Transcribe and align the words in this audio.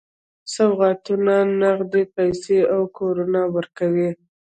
سوغاتونه، 0.55 1.35
نغدي 1.61 2.03
پیسې 2.15 2.57
او 2.73 2.81
کورونه 2.97 3.41
ورکوي. 3.55 4.09